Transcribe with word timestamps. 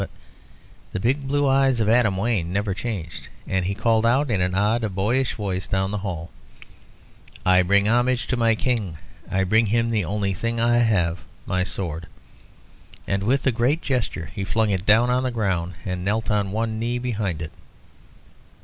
But 0.01 0.09
the 0.93 0.99
big 0.99 1.27
blue 1.27 1.47
eyes 1.47 1.79
of 1.79 1.87
Adam 1.87 2.17
Wayne 2.17 2.51
never 2.51 2.73
changed, 2.73 3.27
and 3.45 3.65
he 3.65 3.75
called 3.75 4.03
out 4.03 4.31
in 4.31 4.41
an 4.41 4.55
odd, 4.55 4.95
boyish 4.95 5.35
voice 5.35 5.67
down 5.67 5.91
the 5.91 5.99
hall 5.99 6.31
"I 7.45 7.61
bring 7.61 7.87
homage 7.87 8.25
to 8.29 8.35
my 8.35 8.55
King. 8.55 8.97
I 9.29 9.43
bring 9.43 9.67
him 9.67 9.91
the 9.91 10.03
only 10.03 10.33
thing 10.33 10.59
I 10.59 10.77
have 10.79 11.19
my 11.45 11.63
sword." 11.63 12.07
And 13.07 13.21
with 13.21 13.45
a 13.45 13.51
great 13.51 13.83
gesture 13.83 14.31
he 14.33 14.43
flung 14.43 14.71
it 14.71 14.87
down 14.87 15.11
on 15.11 15.21
the 15.21 15.29
ground, 15.29 15.75
and 15.85 16.03
knelt 16.03 16.31
on 16.31 16.51
one 16.51 16.79
knee 16.79 16.97
behind 16.97 17.39
it. 17.43 17.51